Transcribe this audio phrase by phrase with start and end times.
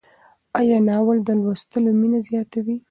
[0.59, 2.75] آیا ناول د لوستلو مینه زیاتوي؟